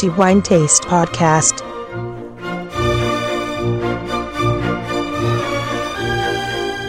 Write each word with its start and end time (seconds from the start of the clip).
The 0.00 0.08
Wine 0.16 0.40
Taste 0.40 0.86
Podcast. 0.88 1.62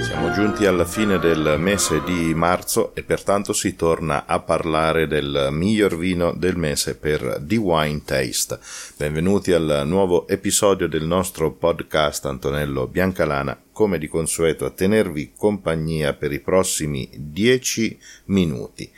Siamo 0.02 0.32
giunti 0.32 0.66
alla 0.66 0.86
fine 0.86 1.20
del 1.20 1.58
mese 1.60 2.02
di 2.06 2.34
marzo 2.34 2.96
e 2.96 3.04
pertanto 3.04 3.52
si 3.52 3.76
torna 3.76 4.26
a 4.26 4.40
parlare 4.40 5.08
del 5.08 5.50
miglior 5.52 5.98
vino 5.98 6.32
del 6.32 6.56
mese 6.56 6.96
per 6.96 7.42
The 7.42 7.58
Wine 7.58 8.04
Taste. 8.06 8.58
Benvenuti 8.96 9.52
al 9.52 9.84
nuovo 9.86 10.26
episodio 10.30 10.88
del 10.88 11.04
nostro 11.04 11.52
podcast 11.52 12.28
Antonello 12.28 12.88
Biancalana, 12.88 13.62
come 13.74 13.98
di 13.98 14.08
consueto 14.08 14.64
a 14.64 14.70
tenervi 14.70 15.34
compagnia 15.36 16.14
per 16.14 16.32
i 16.32 16.40
prossimi 16.40 17.10
10 17.14 18.00
minuti. 18.28 18.90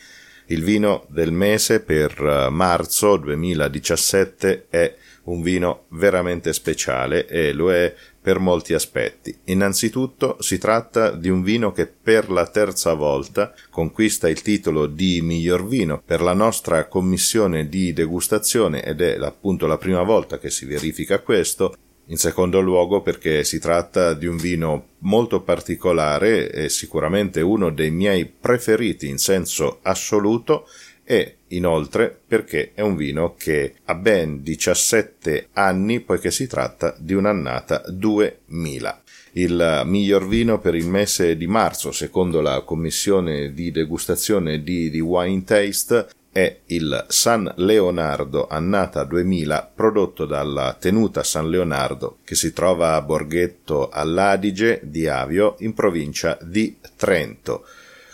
Il 0.48 0.64
vino 0.64 1.06
del 1.10 1.32
mese 1.32 1.80
per 1.80 2.12
eh, 2.20 2.50
marzo 2.50 3.18
2017 3.18 4.66
è 4.70 4.96
un 5.24 5.42
vino 5.42 5.86
veramente 5.90 6.52
speciale 6.52 7.28
e 7.28 7.54
lo 7.54 7.72
è 7.72 7.94
per 8.22 8.40
molti 8.40 8.74
aspetti. 8.74 9.38
Innanzitutto 9.46 10.38
si 10.42 10.58
tratta 10.58 11.12
di 11.12 11.30
un 11.30 11.44
vino 11.44 11.72
che 11.72 11.88
per 11.88 12.30
la 12.30 12.48
terza 12.48 12.94
volta 12.94 13.54
conquista 13.70 14.30
il 14.30 14.42
titolo 14.42 14.86
di 14.88 15.22
miglior 15.22 15.68
vino 15.68 16.02
per 16.04 16.22
la 16.22 16.34
nostra 16.34 16.88
commissione 16.88 17.68
di 17.68 17.94
degustazione 17.94 18.84
ed 18.84 19.02
è 19.02 19.18
appunto 19.20 19.68
la 19.68 19.78
prima 19.78 20.04
volta 20.04 20.40
che 20.40 20.50
si 20.50 20.66
verifica 20.66 21.20
questo 21.20 21.76
in 22.08 22.18
secondo 22.18 22.60
luogo 22.60 23.02
perché 23.02 23.44
si 23.44 23.60
tratta 23.60 24.14
di 24.14 24.26
un 24.26 24.38
vino 24.38 24.88
molto 25.00 25.42
particolare 25.42 26.52
e 26.52 26.70
sicuramente 26.70 27.42
uno 27.42 27.72
dei 27.72 27.92
miei 27.92 28.26
preferiti 28.26 29.08
in 29.08 29.18
senso 29.18 29.80
assoluto 29.84 30.68
e 31.06 31.38
inoltre 31.50 32.18
perché 32.26 32.72
è 32.74 32.82
un 32.82 32.96
vino 32.96 33.36
che 33.36 33.76
ha 33.86 33.96
ben 33.96 34.42
17 34.42 35.50
anni 35.54 36.00
poiché 36.00 36.32
si 36.32 36.48
tratta 36.48 36.96
di 36.98 37.14
un'annata 37.14 37.84
2000. 37.88 39.02
Il 39.36 39.82
miglior 39.86 40.28
vino 40.28 40.60
per 40.60 40.76
il 40.76 40.88
mese 40.88 41.36
di 41.36 41.48
marzo, 41.48 41.92
secondo 41.92 42.40
la 42.40 42.62
commissione 42.62 43.52
di 43.52 43.72
degustazione 43.72 44.62
di, 44.62 44.92
di 44.92 45.00
Wine 45.00 45.44
Taste, 45.44 46.08
è 46.34 46.62
il 46.66 47.06
San 47.10 47.50
Leonardo 47.58 48.48
annata 48.48 49.04
2000 49.04 49.72
prodotto 49.76 50.26
dalla 50.26 50.76
tenuta 50.80 51.24
San 51.24 51.48
Leonardo 51.48 52.18
che 52.26 52.34
si 52.34 52.52
trova 52.52 52.96
a 52.96 53.02
Borghetto 53.04 53.90
all'Adige 53.90 54.80
di 54.82 55.08
Avio 55.08 55.56
in 55.60 55.76
provincia 55.76 56.36
di 56.42 56.76
Trento. 56.98 57.66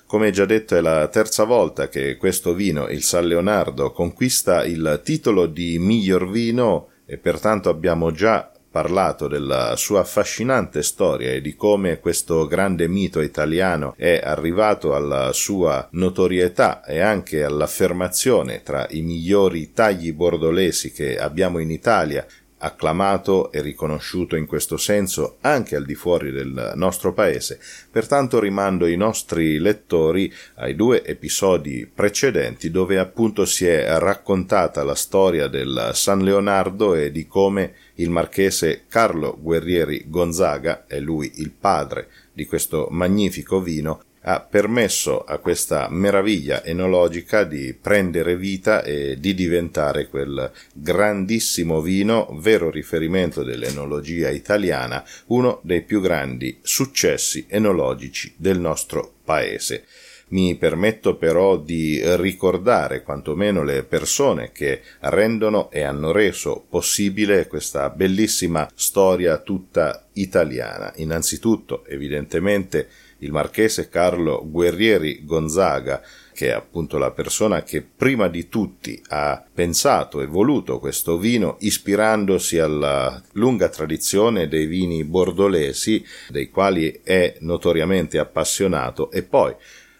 Come 0.05 0.31
già 0.31 0.43
detto 0.43 0.75
è 0.75 0.81
la 0.81 1.07
terza 1.07 1.45
volta 1.45 1.87
che 1.87 2.17
questo 2.17 2.53
vino, 2.53 2.89
il 2.89 3.03
San 3.03 3.25
Leonardo, 3.25 3.91
conquista 3.91 4.65
il 4.65 4.99
titolo 5.01 5.45
di 5.45 5.79
miglior 5.79 6.29
vino 6.29 6.89
e 7.05 7.17
pertanto 7.17 7.69
abbiamo 7.69 8.11
già 8.11 8.51
parlato 8.71 9.27
della 9.27 9.75
sua 9.75 10.01
affascinante 10.01 10.83
storia 10.83 11.31
e 11.31 11.41
di 11.41 11.55
come 11.55 11.99
questo 11.99 12.45
grande 12.45 12.87
mito 12.87 13.21
italiano 13.21 13.93
è 13.97 14.21
arrivato 14.23 14.95
alla 14.95 15.33
sua 15.33 15.87
notorietà 15.91 16.83
e 16.83 16.99
anche 16.99 17.43
all'affermazione 17.43 18.61
tra 18.61 18.85
i 18.89 19.01
migliori 19.01 19.71
tagli 19.73 20.13
bordolesi 20.13 20.91
che 20.91 21.17
abbiamo 21.17 21.59
in 21.59 21.71
Italia 21.71 22.25
acclamato 22.59 23.51
e 23.51 23.61
riconosciuto 23.61 24.35
in 24.35 24.45
questo 24.45 24.77
senso 24.77 25.37
anche 25.41 25.75
al 25.75 25.85
di 25.85 25.95
fuori 25.95 26.31
del 26.31 26.73
nostro 26.75 27.13
paese, 27.13 27.59
pertanto 27.91 28.39
rimando 28.39 28.85
i 28.87 28.95
nostri 28.95 29.59
lettori 29.59 30.31
ai 30.55 30.75
due 30.75 31.03
episodi 31.03 31.89
precedenti 31.93 32.71
dove 32.71 32.97
appunto 32.97 33.45
si 33.45 33.65
è 33.65 33.97
raccontata 33.97 34.83
la 34.83 34.95
storia 34.95 35.47
del 35.47 35.91
San 35.93 36.19
Leonardo 36.19 36.95
e 36.95 37.11
di 37.11 37.27
come 37.27 37.73
il 37.95 38.09
marchese 38.09 38.83
Carlo 38.87 39.37
Guerrieri 39.39 40.05
Gonzaga, 40.07 40.85
è 40.87 40.99
lui 40.99 41.31
il 41.35 41.51
padre 41.51 42.07
di 42.31 42.45
questo 42.45 42.87
magnifico 42.91 43.61
vino, 43.61 44.03
ha 44.29 44.41
permesso 44.41 45.23
a 45.23 45.39
questa 45.39 45.87
meraviglia 45.89 46.63
enologica 46.63 47.43
di 47.45 47.73
prendere 47.73 48.37
vita 48.37 48.83
e 48.83 49.19
di 49.19 49.33
diventare 49.33 50.07
quel 50.07 50.51
grandissimo 50.71 51.81
vino, 51.81 52.37
vero 52.39 52.69
riferimento 52.69 53.41
dell'enologia 53.41 54.29
italiana, 54.29 55.03
uno 55.27 55.61
dei 55.63 55.81
più 55.81 55.99
grandi 55.99 56.59
successi 56.61 57.47
enologici 57.49 58.31
del 58.37 58.59
nostro 58.59 59.15
paese. 59.23 59.85
Mi 60.27 60.55
permetto 60.57 61.15
però 61.15 61.57
di 61.57 61.99
ricordare 62.17 63.01
quantomeno 63.01 63.63
le 63.63 63.81
persone 63.81 64.51
che 64.51 64.81
rendono 64.99 65.71
e 65.71 65.81
hanno 65.81 66.11
reso 66.11 66.63
possibile 66.69 67.47
questa 67.47 67.89
bellissima 67.89 68.69
storia 68.75 69.39
tutta 69.39 70.07
italiana. 70.13 70.93
Innanzitutto, 70.97 71.83
evidentemente, 71.87 72.87
il 73.19 73.31
marchese 73.31 73.89
Carlo 73.89 74.41
Guerrieri 74.45 75.23
Gonzaga, 75.25 76.01
che 76.33 76.47
è 76.47 76.51
appunto 76.51 76.97
la 76.97 77.11
persona 77.11 77.63
che 77.63 77.81
prima 77.81 78.27
di 78.29 78.47
tutti 78.47 79.01
ha 79.09 79.43
pensato 79.53 80.21
e 80.21 80.25
voluto 80.25 80.79
questo 80.79 81.17
vino 81.17 81.57
ispirandosi 81.59 82.59
alla 82.59 83.21
lunga 83.33 83.67
tradizione 83.69 84.47
dei 84.47 84.65
vini 84.65 85.03
bordolesi, 85.03 86.03
dei 86.29 86.49
quali 86.49 87.01
è 87.03 87.35
notoriamente 87.39 88.19
appassionato, 88.19 89.11
e 89.11 89.23
poi 89.23 89.53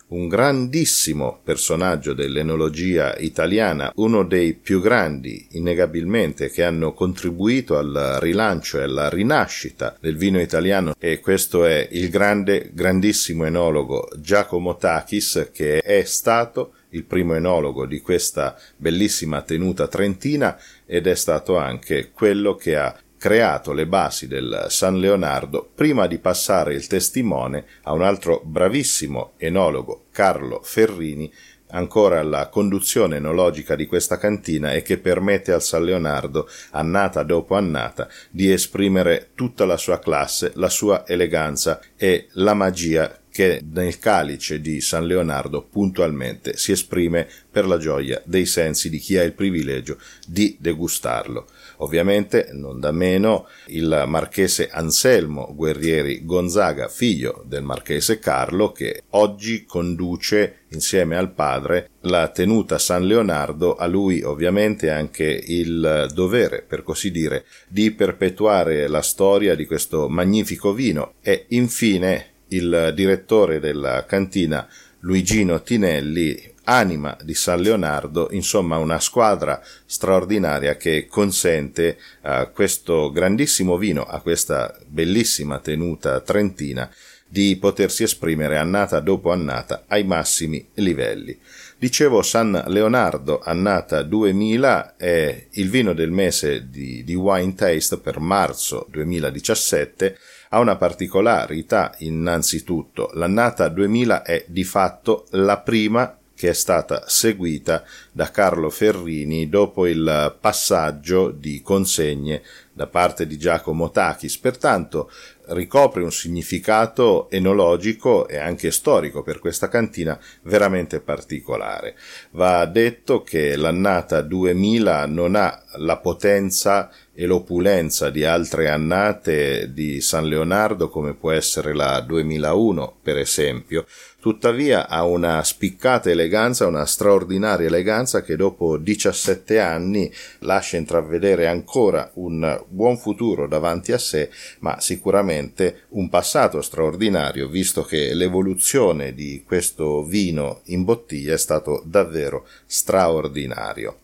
un 0.10 0.28
grandissimo 0.28 1.40
personaggio 1.44 2.14
dell'enologia 2.14 3.16
italiana, 3.18 3.92
uno 3.96 4.24
dei 4.24 4.54
più 4.54 4.82
grandi 4.82 5.48
innegabilmente 5.52 6.50
che 6.50 6.64
hanno 6.64 6.94
contribuito 6.94 7.78
al 7.78 8.18
rilancio 8.20 8.80
e 8.80 8.84
alla 8.84 9.10
rinascita 9.10 9.96
del 10.00 10.16
vino 10.18 10.40
italiano. 10.40 10.94
E 10.98 11.20
questo 11.20 11.66
è 11.66 11.88
il 11.92 12.10
grande, 12.10 12.72
grandissimo 12.74 13.46
enologo 13.46 14.10
Giacomo 14.18 14.78
Takis 14.78 15.50
che 15.52 15.80
è 15.80 16.04
stato 16.04 16.74
il 16.90 17.04
primo 17.04 17.36
enologo 17.36 17.86
di 17.86 18.02
questa 18.02 18.58
bellissima 18.76 19.42
tenuta 19.44 19.88
trentina 19.88 20.58
ed 20.86 21.06
è 21.06 21.16
stato 21.16 21.58
anche 21.58 22.10
quello 22.12 22.56
che 22.56 22.76
ha 22.76 22.98
creato 23.20 23.74
le 23.74 23.86
basi 23.86 24.28
del 24.28 24.68
San 24.70 24.98
Leonardo 24.98 25.70
prima 25.76 26.08
di 26.08 26.18
passare 26.18 26.74
il 26.74 26.88
testimone 26.88 27.66
a 27.84 27.92
un 27.92 28.02
altro 28.02 28.42
bravissimo 28.44 29.34
enologo, 29.38 30.06
Carlo 30.12 30.62
Ferrini, 30.64 31.32
ancora 31.72 32.20
alla 32.20 32.48
conduzione 32.48 33.18
enologica 33.18 33.76
di 33.76 33.86
questa 33.86 34.18
cantina 34.18 34.72
e 34.72 34.82
che 34.82 34.98
permette 34.98 35.52
al 35.52 35.62
San 35.62 35.84
Leonardo, 35.84 36.48
annata 36.72 37.22
dopo 37.24 37.56
annata, 37.56 38.08
di 38.30 38.52
esprimere 38.52 39.32
tutta 39.36 39.66
la 39.66 39.78
sua 39.78 40.00
classe, 40.00 40.54
la 40.56 40.70
sua 40.70 41.06
eleganza 41.06 41.80
e 41.96 42.28
la 42.34 42.54
magia 42.54 43.19
che 43.32 43.62
nel 43.72 44.00
calice 44.00 44.60
di 44.60 44.82
San 44.82 45.06
Leonardo 45.06 45.62
puntualmente 45.64 46.58
si 46.58 46.72
esprime 46.72 47.28
per 47.50 47.66
la 47.68 47.78
gioia 47.78 48.22
dei 48.26 48.46
sensi 48.46 48.90
di 48.90 48.98
chi 48.98 49.18
ha 49.18 49.24
il 49.24 49.34
privilegio 49.34 49.98
di 50.28 50.58
degustarlo. 50.60 51.48
Ovviamente, 51.78 52.50
non 52.52 52.80
da 52.80 52.92
meno, 52.92 53.48
il 53.68 54.04
marchese 54.08 54.70
Anselmo 54.70 55.54
Guerrieri 55.56 56.26
Gonzaga, 56.26 56.88
figlio 56.88 57.44
del 57.48 57.64
marchese 57.64 58.20
Carlo, 58.20 58.72
che 58.72 59.04
oggi 59.12 59.66
conduce 59.66 60.60
insieme 60.72 61.16
al 61.16 61.32
padre 61.32 61.90
la 62.02 62.28
tenuta 62.30 62.78
San 62.78 63.06
Leonardo, 63.06 63.76
a 63.76 63.88
lui 63.88 64.22
ovviamente 64.22 64.90
anche 64.90 65.26
il 65.26 66.10
dovere, 66.14 66.64
per 66.68 66.84
così 66.84 67.12
dire, 67.12 67.46
di 67.68 67.92
perpetuare 67.92 68.88
la 68.88 69.02
storia 69.02 69.56
di 69.56 69.66
questo 69.66 70.10
magnifico 70.10 70.74
vino 70.74 71.14
e 71.22 71.46
infine 71.50 72.38
il 72.50 72.92
direttore 72.96 73.60
della 73.60 74.06
cantina 74.06 74.68
Luigino 75.02 75.62
Tinelli 75.62 76.56
anima 76.66 77.18
di 77.24 77.34
San 77.34 77.62
Leonardo, 77.62 78.30
insomma 78.32 78.78
una 78.78 79.00
squadra 79.00 79.62
straordinaria 79.86 80.76
che 80.78 81.08
consente 81.08 81.98
a 82.22 82.46
questo 82.48 83.12
grandissimo 83.12 83.78
vino, 83.78 84.04
a 84.04 84.22
questa 84.22 84.78
bellissima 84.86 85.60
tenuta 85.60 86.20
trentina, 86.20 86.90
di 87.28 87.58
potersi 87.58 88.04
esprimere 88.04 88.58
annata 88.58 89.00
dopo 89.00 89.32
annata 89.32 89.86
ai 89.88 90.04
massimi 90.04 90.68
livelli. 90.76 91.38
Dicevo 91.80 92.22
San 92.24 92.62
Leonardo, 92.68 93.40
annata 93.42 94.04
2000, 94.04 94.98
è 94.98 95.48
il 95.52 95.70
vino 95.70 95.94
del 95.94 96.12
mese 96.12 96.70
di, 96.70 97.06
di 97.06 97.16
Wine 97.16 97.56
Taste 97.56 98.00
per 98.00 98.20
marzo 98.20 98.86
2017, 98.90 100.18
ha 100.50 100.60
una 100.60 100.76
particolarità 100.76 101.96
innanzitutto. 102.00 103.12
L'annata 103.14 103.70
2000 103.70 104.24
è 104.24 104.44
di 104.50 104.66
fatto 104.66 105.26
la 105.30 105.60
prima 105.60 106.18
che 106.36 106.50
è 106.50 106.54
stata 106.54 107.04
seguita 107.08 107.84
da 108.12 108.30
Carlo 108.30 108.70
Ferrini 108.70 109.48
dopo 109.48 109.88
il 109.88 110.38
passaggio 110.40 111.32
di 111.32 111.62
consegne 111.62 112.42
da 112.74 112.88
parte 112.88 113.26
di 113.26 113.38
Giacomo 113.38 113.90
Takis. 113.90 114.38
Pertanto 114.38 115.10
ricopre 115.50 116.04
un 116.04 116.12
significato 116.12 117.30
enologico 117.30 118.28
e 118.28 118.38
anche 118.38 118.72
storico 118.72 119.22
per 119.22 119.40
questa 119.40 119.68
cantina 119.68 120.20
veramente 120.44 121.00
particolare. 121.00 121.96
Va 122.32 122.66
detto 122.66 123.22
che 123.22 123.56
l'annata 123.56 124.22
2000 124.22 125.06
non 125.06 125.36
ha 125.36 125.64
la 125.78 125.98
potenza 125.98 126.92
e 127.20 127.26
l'opulenza 127.26 128.10
di 128.10 128.24
altre 128.24 128.70
annate 128.70 129.74
di 129.74 130.00
San 130.00 130.30
Leonardo 130.30 130.88
come 130.88 131.14
può 131.14 131.32
essere 131.32 131.74
la 131.74 132.00
2001 132.00 133.00
per 133.04 133.18
esempio, 133.18 133.86
tuttavia 134.22 134.88
ha 134.88 135.04
una 135.04 135.44
spiccata 135.44 136.10
eleganza, 136.10 136.66
una 136.66 136.86
straordinaria 136.86 137.68
eleganza 137.68 138.22
che 138.22 138.38
dopo 138.38 138.78
17 138.78 139.60
anni 139.60 140.10
lascia 140.40 140.78
intravedere 140.78 141.48
ancora 141.48 142.10
un 142.14 142.64
buon 142.70 142.98
futuro 142.98 143.50
davanti 143.50 143.92
a 143.92 143.98
sé, 143.98 144.30
ma 144.60 144.80
sicuramente 144.80 145.88
un 145.90 146.08
passato 146.08 146.62
straordinario, 146.62 147.50
visto 147.50 147.84
che 147.84 148.14
l'evoluzione 148.14 149.14
di 149.14 149.44
questo 149.46 150.06
vino 150.06 150.62
in 150.68 150.86
bottiglia 150.86 151.34
è 151.34 151.38
stato 151.38 151.84
davvero 151.86 152.48
straordinario. 152.66 153.98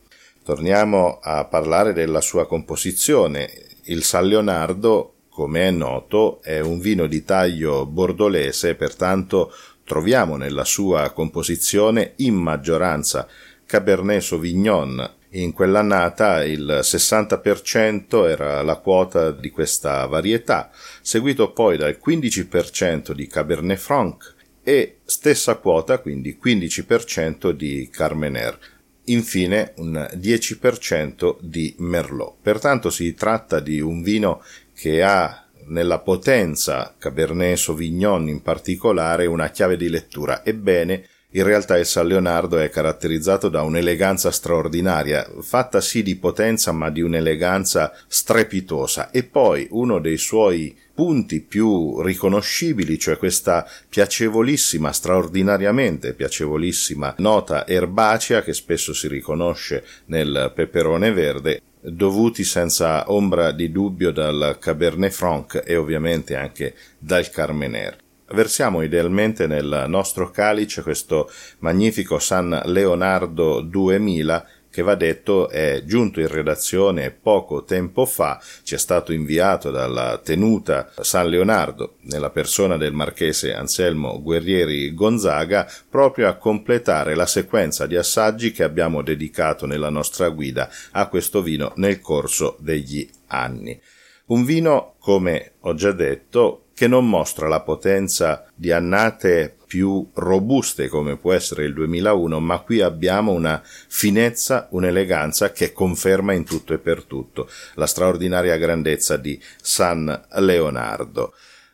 Torniamo 0.45 1.17
a 1.23 1.43
parlare 1.45 1.91
della 1.91 2.21
sua 2.21 2.45
composizione. 2.45 3.49
Il 3.85 4.03
San 4.03 4.27
Leonardo, 4.27 5.13
come 5.27 5.69
è 5.69 5.71
noto, 5.71 6.39
è 6.43 6.59
un 6.59 6.77
vino 6.77 7.07
di 7.07 7.23
taglio 7.23 7.87
bordolese, 7.87 8.75
pertanto 8.75 9.51
troviamo 9.83 10.35
nella 10.35 10.63
sua 10.63 11.09
composizione 11.09 12.13
in 12.17 12.35
maggioranza 12.35 13.27
Cabernet 13.65 14.21
Sauvignon. 14.21 15.13
In 15.29 15.51
quell'annata 15.51 16.43
il 16.43 16.81
60% 16.83 18.29
era 18.29 18.61
la 18.61 18.75
quota 18.75 19.31
di 19.31 19.49
questa 19.49 20.05
varietà, 20.05 20.69
seguito 21.01 21.53
poi 21.53 21.75
dal 21.75 21.97
15% 21.99 23.13
di 23.13 23.25
Cabernet 23.25 23.79
Franc 23.79 24.35
e 24.61 24.97
stessa 25.05 25.55
quota, 25.55 25.97
quindi 25.97 26.37
15% 26.39 27.49
di 27.49 27.89
Carmener. 27.91 28.74
Infine 29.05 29.73
un 29.77 30.09
10% 30.13 31.37
di 31.39 31.75
Merlot. 31.79 32.35
Pertanto 32.41 32.89
si 32.89 33.13
tratta 33.13 33.59
di 33.59 33.79
un 33.79 34.01
vino 34.01 34.43
che 34.73 35.03
ha 35.03 35.45
nella 35.67 35.99
potenza 35.99 36.95
Cabernet 36.97 37.57
Sauvignon 37.57 38.27
in 38.27 38.41
particolare 38.41 39.25
una 39.25 39.49
chiave 39.49 39.77
di 39.77 39.89
lettura. 39.89 40.43
Ebbene, 40.43 41.07
in 41.35 41.43
realtà 41.43 41.77
il 41.77 41.85
San 41.85 42.07
Leonardo 42.07 42.57
è 42.57 42.69
caratterizzato 42.69 43.49
da 43.49 43.61
un'eleganza 43.61 44.31
straordinaria, 44.31 45.29
fatta 45.41 45.81
sì 45.81 46.01
di 46.01 46.15
potenza 46.15 46.71
ma 46.71 46.89
di 46.89 47.01
un'eleganza 47.01 47.93
strepitosa. 48.07 49.11
E 49.11 49.23
poi 49.23 49.67
uno 49.71 49.99
dei 49.99 50.17
suoi 50.17 50.73
punti 50.93 51.41
più 51.41 52.01
riconoscibili, 52.01 52.97
cioè 52.97 53.17
questa 53.17 53.67
piacevolissima, 53.89 54.93
straordinariamente 54.93 56.13
piacevolissima 56.13 57.15
nota 57.17 57.67
erbacea 57.67 58.41
che 58.41 58.53
spesso 58.53 58.93
si 58.93 59.09
riconosce 59.09 59.83
nel 60.05 60.53
peperone 60.55 61.11
verde, 61.11 61.61
dovuti 61.81 62.45
senza 62.45 63.11
ombra 63.11 63.51
di 63.51 63.73
dubbio 63.73 64.11
dal 64.11 64.55
Cabernet 64.57 65.11
Franc 65.11 65.61
e 65.65 65.75
ovviamente 65.75 66.37
anche 66.37 66.75
dal 66.97 67.29
Carmener. 67.29 68.03
Versiamo 68.27 68.81
idealmente 68.81 69.45
nel 69.45 69.85
nostro 69.87 70.31
calice 70.31 70.81
questo 70.81 71.29
magnifico 71.59 72.17
San 72.17 72.59
Leonardo 72.65 73.61
2000 73.61 74.47
che 74.71 74.81
va 74.81 74.95
detto 74.95 75.47
è 75.47 75.83
giunto 75.85 76.19
in 76.19 76.27
redazione 76.27 77.11
poco 77.11 77.63
tempo 77.63 78.05
fa, 78.05 78.41
ci 78.63 78.75
è 78.75 78.77
stato 78.77 79.13
inviato 79.13 79.69
dalla 79.69 80.19
tenuta 80.21 80.91
San 80.99 81.29
Leonardo 81.29 81.97
nella 82.01 82.31
persona 82.31 82.75
del 82.75 82.91
marchese 82.91 83.53
Anselmo 83.53 84.21
Guerrieri 84.21 84.93
Gonzaga 84.93 85.71
proprio 85.87 86.27
a 86.27 86.35
completare 86.35 87.15
la 87.15 87.27
sequenza 87.27 87.85
di 87.85 87.95
assaggi 87.95 88.51
che 88.51 88.63
abbiamo 88.63 89.01
dedicato 89.01 89.65
nella 89.65 89.89
nostra 89.89 90.29
guida 90.29 90.67
a 90.91 91.07
questo 91.07 91.41
vino 91.41 91.71
nel 91.75 92.01
corso 92.01 92.57
degli 92.59 93.07
anni. 93.27 93.79
Un 94.25 94.43
vino, 94.43 94.95
come 94.99 95.51
ho 95.61 95.75
già 95.75 95.91
detto, 95.91 96.64
che 96.75 96.87
non 96.87 97.09
mostra 97.09 97.47
la 97.47 97.61
potenza 97.61 98.45
di 98.53 98.71
annate 98.73 99.55
più 99.65 100.09
robuste 100.13 100.89
come 100.89 101.15
può 101.15 101.31
essere 101.31 101.63
il 101.63 101.73
2001, 101.73 102.39
ma 102.41 102.59
qui 102.59 102.81
abbiamo 102.81 103.31
una 103.31 103.61
finezza, 103.63 104.67
un'eleganza 104.71 105.53
che 105.53 105.71
conferma 105.71 106.33
in 106.33 106.43
tutto 106.43 106.73
e 106.73 106.77
per 106.77 107.03
tutto 107.03 107.49
la 107.75 107.87
straordinaria 107.87 108.57
grandezza 108.57 109.15
di 109.15 109.41
San 109.61 110.27
Leonardo. 110.33 111.33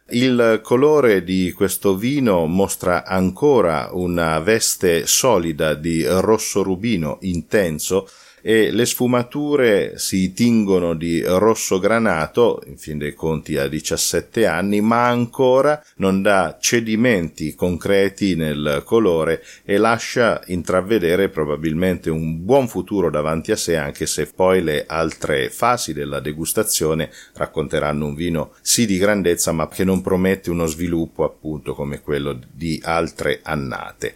Il 0.09 0.59
colore 0.61 1.23
di 1.23 1.51
questo 1.51 1.95
vino 1.95 2.45
mostra 2.45 3.03
ancora 3.03 3.89
una 3.93 4.39
veste 4.39 5.07
solida 5.07 5.73
di 5.73 6.05
rosso 6.05 6.61
rubino 6.61 7.17
intenso 7.21 8.07
e 8.41 8.71
le 8.71 8.85
sfumature 8.85 9.97
si 9.97 10.33
tingono 10.33 10.95
di 10.95 11.21
rosso 11.23 11.79
granato, 11.79 12.61
in 12.65 12.77
fin 12.77 12.97
dei 12.97 13.13
conti 13.13 13.57
a 13.57 13.67
17 13.67 14.45
anni, 14.45 14.81
ma 14.81 15.07
ancora 15.07 15.81
non 15.97 16.21
dà 16.21 16.57
cedimenti 16.59 17.55
concreti 17.55 18.35
nel 18.35 18.81
colore 18.85 19.43
e 19.63 19.77
lascia 19.77 20.41
intravedere 20.47 21.29
probabilmente 21.29 22.09
un 22.09 22.43
buon 22.43 22.67
futuro 22.67 23.09
davanti 23.09 23.51
a 23.51 23.55
sé, 23.55 23.77
anche 23.77 24.05
se 24.05 24.27
poi 24.27 24.61
le 24.61 24.85
altre 24.87 25.49
fasi 25.49 25.93
della 25.93 26.19
degustazione 26.19 27.11
racconteranno 27.33 28.05
un 28.05 28.15
vino 28.15 28.53
sì 28.61 28.85
di 28.85 28.97
grandezza, 28.97 29.51
ma 29.51 29.67
che 29.67 29.83
non 29.83 30.01
promette 30.01 30.49
uno 30.49 30.65
sviluppo 30.65 31.23
appunto 31.23 31.73
come 31.73 32.01
quello 32.01 32.39
di 32.51 32.79
altre 32.83 33.39
annate. 33.43 34.15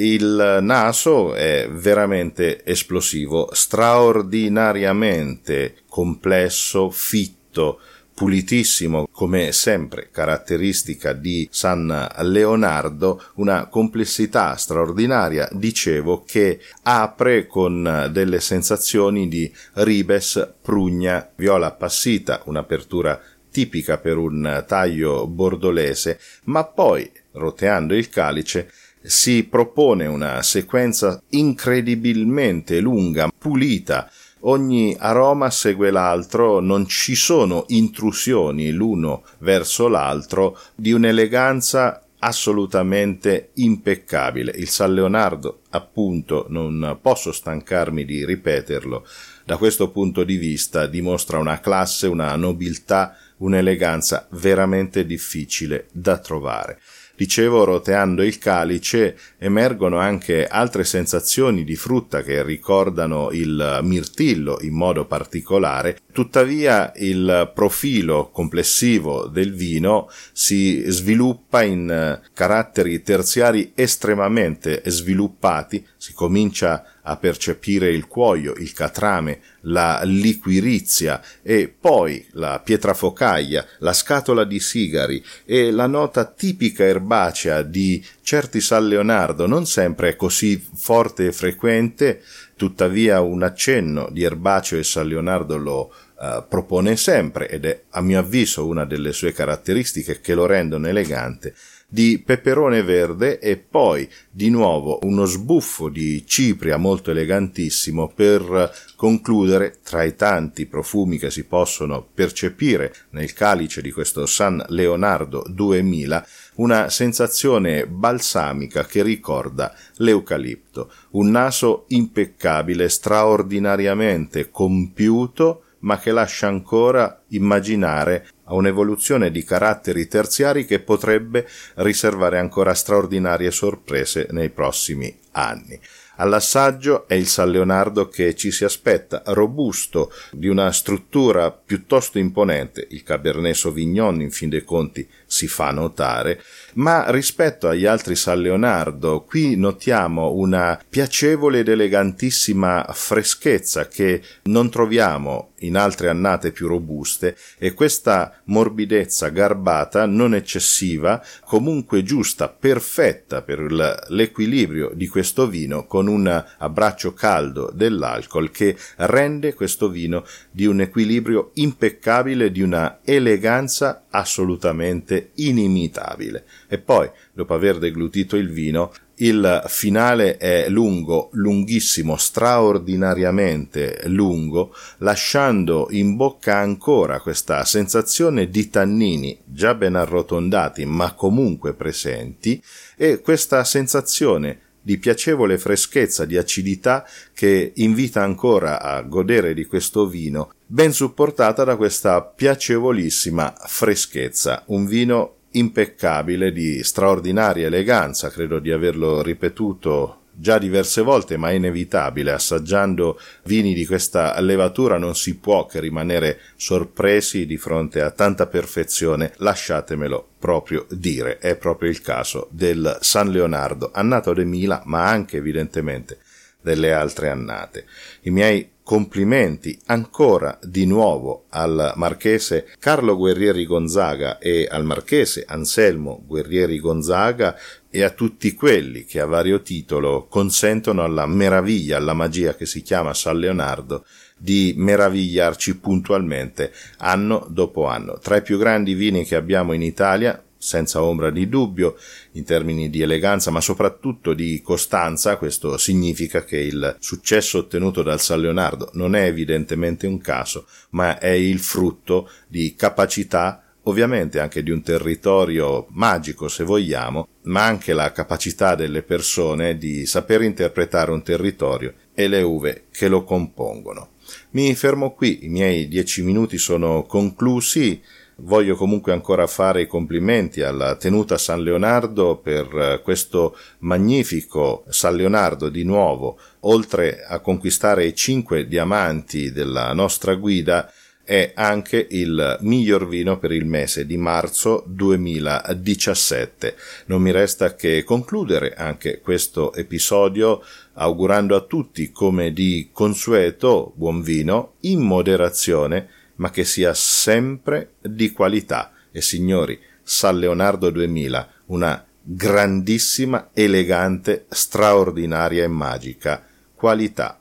Il 0.00 0.60
naso 0.62 1.34
è 1.34 1.68
veramente 1.70 2.64
esplosivo, 2.64 3.50
straordinariamente 3.52 5.82
complesso, 5.90 6.88
fitto, 6.88 7.80
pulitissimo, 8.14 9.06
come 9.12 9.52
sempre 9.52 10.08
caratteristica 10.10 11.12
di 11.12 11.46
San 11.50 12.08
Leonardo, 12.20 13.22
una 13.34 13.66
complessità 13.66 14.56
straordinaria, 14.56 15.46
dicevo, 15.52 16.24
che 16.26 16.60
apre 16.84 17.46
con 17.46 18.08
delle 18.10 18.40
sensazioni 18.40 19.28
di 19.28 19.52
ribes, 19.74 20.54
prugna, 20.62 21.28
viola 21.36 21.66
appassita, 21.66 22.40
un'apertura 22.46 23.20
tipica 23.50 23.98
per 23.98 24.16
un 24.16 24.64
taglio 24.66 25.26
bordolese, 25.26 26.18
ma 26.44 26.64
poi, 26.64 27.10
roteando 27.32 27.94
il 27.94 28.08
calice, 28.08 28.70
si 29.02 29.44
propone 29.44 30.06
una 30.06 30.42
sequenza 30.42 31.22
incredibilmente 31.30 32.80
lunga, 32.80 33.30
pulita, 33.36 34.10
ogni 34.40 34.96
aroma 34.98 35.50
segue 35.50 35.90
l'altro, 35.90 36.60
non 36.60 36.86
ci 36.86 37.14
sono 37.14 37.64
intrusioni 37.68 38.70
l'uno 38.70 39.24
verso 39.38 39.88
l'altro 39.88 40.58
di 40.74 40.92
un'eleganza 40.92 42.04
assolutamente 42.20 43.50
impeccabile. 43.54 44.52
Il 44.54 44.68
San 44.68 44.92
Leonardo, 44.92 45.60
appunto, 45.70 46.46
non 46.48 46.98
posso 47.00 47.32
stancarmi 47.32 48.04
di 48.04 48.24
ripeterlo, 48.24 49.06
da 49.44 49.56
questo 49.56 49.90
punto 49.90 50.22
di 50.22 50.36
vista 50.36 50.86
dimostra 50.86 51.38
una 51.38 51.60
classe, 51.60 52.06
una 52.06 52.36
nobiltà, 52.36 53.16
un'eleganza 53.38 54.28
veramente 54.32 55.06
difficile 55.06 55.86
da 55.92 56.18
trovare. 56.18 56.78
Dicevo, 57.20 57.64
roteando 57.64 58.22
il 58.22 58.38
calice 58.38 59.14
emergono 59.36 59.98
anche 59.98 60.46
altre 60.46 60.84
sensazioni 60.84 61.64
di 61.64 61.76
frutta 61.76 62.22
che 62.22 62.42
ricordano 62.42 63.30
il 63.30 63.80
mirtillo 63.82 64.56
in 64.62 64.72
modo 64.72 65.04
particolare, 65.04 65.98
tuttavia 66.12 66.90
il 66.96 67.52
profilo 67.54 68.30
complessivo 68.30 69.26
del 69.26 69.52
vino 69.52 70.08
si 70.32 70.82
sviluppa 70.86 71.62
in 71.62 71.90
eh, 71.90 72.26
caratteri 72.32 73.02
terziari 73.02 73.72
estremamente 73.74 74.80
sviluppati, 74.86 75.86
si 75.98 76.14
comincia 76.14 76.86
a 77.02 77.16
percepire 77.16 77.90
il 77.90 78.06
cuoio, 78.06 78.54
il 78.56 78.72
catrame, 78.72 79.40
la 79.62 80.00
liquirizia 80.04 81.22
e 81.42 81.68
poi 81.68 82.26
la 82.32 82.60
pietrafocaglia, 82.60 83.66
la 83.78 83.92
scatola 83.92 84.44
di 84.44 84.60
sigari 84.60 85.22
e 85.44 85.70
la 85.70 85.86
nota 85.86 86.24
tipica 86.24 86.84
erbacea 86.84 87.62
di 87.62 88.04
certi 88.22 88.60
San 88.60 88.86
Leonardo 88.88 89.46
non 89.46 89.66
sempre 89.66 90.16
così 90.16 90.62
forte 90.74 91.26
e 91.26 91.32
frequente, 91.32 92.22
tuttavia 92.56 93.20
un 93.20 93.42
accenno 93.42 94.08
di 94.10 94.22
erbaceo 94.22 94.78
e 94.78 94.84
San 94.84 95.08
Leonardo 95.08 95.56
lo 95.56 95.92
uh, 96.18 96.44
propone 96.46 96.96
sempre 96.96 97.48
ed 97.48 97.64
è 97.64 97.82
a 97.90 98.00
mio 98.02 98.18
avviso 98.18 98.66
una 98.66 98.84
delle 98.84 99.12
sue 99.12 99.32
caratteristiche 99.32 100.20
che 100.20 100.34
lo 100.34 100.46
rendono 100.46 100.86
elegante 100.86 101.54
di 101.92 102.22
peperone 102.24 102.84
verde 102.84 103.40
e 103.40 103.56
poi 103.56 104.08
di 104.30 104.48
nuovo 104.48 105.00
uno 105.02 105.24
sbuffo 105.24 105.88
di 105.88 106.24
cipria 106.24 106.76
molto 106.76 107.10
elegantissimo 107.10 108.12
per 108.14 108.72
concludere 108.94 109.78
tra 109.82 110.04
i 110.04 110.14
tanti 110.14 110.66
profumi 110.66 111.18
che 111.18 111.32
si 111.32 111.44
possono 111.44 112.06
percepire 112.14 112.94
nel 113.10 113.32
calice 113.32 113.82
di 113.82 113.90
questo 113.90 114.24
San 114.24 114.64
Leonardo 114.68 115.44
2000 115.48 116.26
una 116.56 116.88
sensazione 116.90 117.88
balsamica 117.88 118.84
che 118.84 119.02
ricorda 119.02 119.74
l'eucalipto, 119.96 120.92
un 121.10 121.30
naso 121.30 121.86
impeccabile, 121.88 122.88
straordinariamente 122.88 124.50
compiuto, 124.50 125.64
ma 125.80 125.98
che 125.98 126.12
lascia 126.12 126.46
ancora 126.46 127.22
immaginare 127.28 128.28
a 128.44 128.54
un'evoluzione 128.54 129.30
di 129.30 129.44
caratteri 129.44 130.08
terziari 130.08 130.64
che 130.64 130.80
potrebbe 130.80 131.46
riservare 131.76 132.38
ancora 132.38 132.74
straordinarie 132.74 133.50
sorprese 133.50 134.26
nei 134.30 134.50
prossimi 134.50 135.16
anni. 135.32 135.78
All'assaggio 136.16 137.08
è 137.08 137.14
il 137.14 137.26
San 137.26 137.50
Leonardo 137.50 138.08
che 138.08 138.34
ci 138.34 138.50
si 138.50 138.64
aspetta, 138.64 139.22
robusto, 139.26 140.12
di 140.32 140.48
una 140.48 140.70
struttura 140.70 141.50
piuttosto 141.50 142.18
imponente, 142.18 142.86
il 142.90 143.02
Cabernet 143.02 143.54
Sauvignon 143.54 144.20
in 144.20 144.30
fin 144.30 144.50
dei 144.50 144.62
conti 144.62 145.08
si 145.30 145.46
fa 145.46 145.70
notare, 145.70 146.42
ma 146.74 147.08
rispetto 147.10 147.68
agli 147.68 147.86
altri 147.86 148.16
San 148.16 148.40
Leonardo 148.40 149.22
qui 149.22 149.54
notiamo 149.54 150.32
una 150.32 150.78
piacevole 150.88 151.60
ed 151.60 151.68
elegantissima 151.68 152.84
freschezza 152.92 153.86
che 153.86 154.20
non 154.44 154.70
troviamo 154.70 155.52
in 155.60 155.76
altre 155.76 156.08
annate 156.08 156.50
più 156.50 156.66
robuste 156.66 157.36
e 157.58 157.74
questa 157.74 158.40
morbidezza 158.44 159.28
garbata 159.28 160.04
non 160.06 160.34
eccessiva, 160.34 161.22
comunque 161.44 162.02
giusta, 162.02 162.48
perfetta 162.48 163.42
per 163.42 163.60
l'equilibrio 164.08 164.90
di 164.94 165.06
questo 165.06 165.46
vino 165.46 165.86
con 165.86 166.08
un 166.08 166.44
abbraccio 166.58 167.12
caldo 167.14 167.70
dell'alcol 167.72 168.50
che 168.50 168.76
rende 168.96 169.54
questo 169.54 169.88
vino 169.88 170.24
di 170.50 170.66
un 170.66 170.80
equilibrio 170.80 171.50
impeccabile, 171.54 172.50
di 172.50 172.62
una 172.62 172.98
eleganza 173.04 174.06
assolutamente 174.10 175.30
inimitabile. 175.34 176.44
E 176.68 176.78
poi, 176.78 177.08
dopo 177.32 177.54
aver 177.54 177.78
deglutito 177.78 178.36
il 178.36 178.50
vino, 178.50 178.92
il 179.20 179.62
finale 179.66 180.36
è 180.38 180.68
lungo, 180.68 181.28
lunghissimo, 181.32 182.16
straordinariamente 182.16 184.02
lungo, 184.06 184.74
lasciando 184.98 185.88
in 185.90 186.16
bocca 186.16 186.56
ancora 186.56 187.20
questa 187.20 187.64
sensazione 187.64 188.48
di 188.48 188.70
tannini 188.70 189.38
già 189.44 189.74
ben 189.74 189.94
arrotondati 189.94 190.86
ma 190.86 191.12
comunque 191.12 191.74
presenti 191.74 192.62
e 192.96 193.20
questa 193.20 193.62
sensazione 193.64 194.60
di 194.82 194.96
piacevole 194.96 195.58
freschezza, 195.58 196.24
di 196.24 196.38
acidità 196.38 197.06
che 197.34 197.72
invita 197.76 198.22
ancora 198.22 198.80
a 198.80 199.02
godere 199.02 199.52
di 199.52 199.66
questo 199.66 200.06
vino, 200.06 200.52
ben 200.72 200.92
supportata 200.92 201.64
da 201.64 201.74
questa 201.74 202.22
piacevolissima 202.22 203.54
freschezza, 203.66 204.62
un 204.66 204.86
vino 204.86 205.38
impeccabile 205.50 206.52
di 206.52 206.84
straordinaria 206.84 207.66
eleganza, 207.66 208.30
credo 208.30 208.60
di 208.60 208.70
averlo 208.70 209.20
ripetuto 209.20 210.18
già 210.32 210.58
diverse 210.58 211.02
volte, 211.02 211.36
ma 211.36 211.50
è 211.50 211.54
inevitabile. 211.54 212.30
Assaggiando 212.30 213.18
vini 213.46 213.74
di 213.74 213.84
questa 213.84 214.40
levatura 214.40 214.96
non 214.96 215.16
si 215.16 215.38
può 215.38 215.66
che 215.66 215.80
rimanere 215.80 216.38
sorpresi 216.54 217.46
di 217.46 217.56
fronte 217.56 218.00
a 218.00 218.12
tanta 218.12 218.46
perfezione. 218.46 219.32
Lasciatemelo 219.38 220.24
proprio 220.38 220.86
dire. 220.88 221.38
È 221.38 221.56
proprio 221.56 221.90
il 221.90 222.00
caso 222.00 222.46
del 222.52 222.96
San 223.00 223.32
Leonardo, 223.32 223.90
annato 223.92 224.32
de 224.32 224.44
Mila, 224.44 224.82
ma 224.84 225.08
anche 225.08 225.38
evidentemente 225.38 226.20
delle 226.60 226.92
altre 226.92 227.28
annate. 227.30 227.86
I 228.22 228.30
miei 228.30 228.70
complimenti 228.90 229.78
ancora 229.86 230.58
di 230.60 230.84
nuovo 230.84 231.44
al 231.50 231.92
marchese 231.94 232.66
Carlo 232.80 233.16
Guerrieri 233.16 233.64
Gonzaga 233.64 234.38
e 234.38 234.66
al 234.68 234.84
marchese 234.84 235.44
Anselmo 235.46 236.24
Guerrieri 236.26 236.80
Gonzaga 236.80 237.56
e 237.88 238.02
a 238.02 238.10
tutti 238.10 238.52
quelli 238.54 239.04
che 239.04 239.20
a 239.20 239.26
vario 239.26 239.62
titolo 239.62 240.26
consentono 240.28 241.04
alla 241.04 241.26
meraviglia, 241.26 241.98
alla 241.98 242.14
magia 242.14 242.56
che 242.56 242.66
si 242.66 242.82
chiama 242.82 243.14
San 243.14 243.38
Leonardo 243.38 244.04
di 244.36 244.74
meravigliarci 244.76 245.78
puntualmente 245.78 246.72
anno 246.98 247.46
dopo 247.48 247.86
anno. 247.86 248.18
Tra 248.18 248.38
i 248.38 248.42
più 248.42 248.58
grandi 248.58 248.94
vini 248.94 249.24
che 249.24 249.36
abbiamo 249.36 249.72
in 249.72 249.82
Italia 249.82 250.42
senza 250.60 251.02
ombra 251.02 251.30
di 251.30 251.48
dubbio 251.48 251.96
in 252.32 252.44
termini 252.44 252.90
di 252.90 253.00
eleganza 253.00 253.50
ma 253.50 253.62
soprattutto 253.62 254.34
di 254.34 254.60
costanza 254.62 255.38
questo 255.38 255.78
significa 255.78 256.44
che 256.44 256.58
il 256.58 256.96
successo 257.00 257.58
ottenuto 257.58 258.02
dal 258.02 258.20
San 258.20 258.42
Leonardo 258.42 258.90
non 258.92 259.16
è 259.16 259.24
evidentemente 259.24 260.06
un 260.06 260.20
caso 260.20 260.66
ma 260.90 261.18
è 261.18 261.30
il 261.30 261.60
frutto 261.60 262.30
di 262.46 262.74
capacità 262.74 263.64
ovviamente 263.84 264.38
anche 264.38 264.62
di 264.62 264.70
un 264.70 264.82
territorio 264.82 265.86
magico 265.92 266.46
se 266.48 266.62
vogliamo 266.62 267.28
ma 267.44 267.64
anche 267.64 267.94
la 267.94 268.12
capacità 268.12 268.74
delle 268.74 269.02
persone 269.02 269.78
di 269.78 270.04
saper 270.04 270.42
interpretare 270.42 271.10
un 271.10 271.22
territorio 271.22 271.94
e 272.12 272.28
le 272.28 272.42
uve 272.42 272.84
che 272.90 273.08
lo 273.08 273.24
compongono. 273.24 274.10
Mi 274.50 274.74
fermo 274.74 275.12
qui 275.12 275.44
i 275.44 275.48
miei 275.48 275.88
dieci 275.88 276.22
minuti 276.22 276.58
sono 276.58 277.04
conclusi 277.04 278.00
Voglio 278.42 278.74
comunque 278.74 279.12
ancora 279.12 279.46
fare 279.46 279.82
i 279.82 279.86
complimenti 279.86 280.62
alla 280.62 280.96
tenuta 280.96 281.36
San 281.36 281.62
Leonardo 281.62 282.38
per 282.38 282.74
eh, 282.74 283.00
questo 283.02 283.54
magnifico 283.80 284.84
San 284.88 285.14
Leonardo 285.14 285.68
di 285.68 285.84
nuovo, 285.84 286.38
oltre 286.60 287.22
a 287.22 287.40
conquistare 287.40 288.06
i 288.06 288.14
cinque 288.14 288.66
diamanti 288.66 289.52
della 289.52 289.92
nostra 289.92 290.34
guida, 290.36 290.90
è 291.22 291.52
anche 291.54 292.06
il 292.10 292.56
miglior 292.62 293.06
vino 293.06 293.38
per 293.38 293.52
il 293.52 293.66
mese 293.66 294.06
di 294.06 294.16
marzo 294.16 294.84
2017. 294.86 296.74
Non 297.06 297.20
mi 297.20 297.32
resta 297.32 297.74
che 297.74 298.02
concludere 298.04 298.72
anche 298.74 299.20
questo 299.20 299.74
episodio 299.74 300.62
augurando 300.94 301.54
a 301.54 301.60
tutti 301.60 302.10
come 302.10 302.54
di 302.54 302.88
consueto 302.90 303.92
buon 303.96 304.22
vino 304.22 304.76
in 304.80 305.00
moderazione 305.00 306.08
ma 306.40 306.50
che 306.50 306.64
sia 306.64 306.92
sempre 306.94 307.94
di 308.00 308.32
qualità. 308.32 308.92
E 309.12 309.20
signori, 309.20 309.78
San 310.02 310.38
Leonardo 310.38 310.90
2000, 310.90 311.48
una 311.66 312.04
grandissima, 312.22 313.50
elegante, 313.52 314.46
straordinaria 314.48 315.64
e 315.64 315.68
magica 315.68 316.44
qualità. 316.74 317.38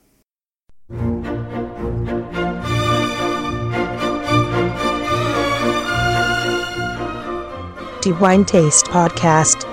The 8.02 8.12
Wine 8.12 8.46
Taste 8.46 8.90
Podcast 8.90 9.69